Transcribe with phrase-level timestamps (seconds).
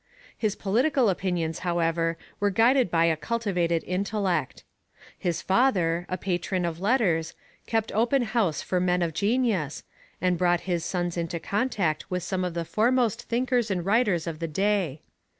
[0.35, 4.63] His political opinions, however, were guided by a cultivated intellect.
[5.15, 7.35] His father, a patron of letters,
[7.67, 9.83] kept open house for men of genius,
[10.19, 14.39] and brought his sons into contact with some of the foremost thinkers and writers of
[14.39, 15.01] the day.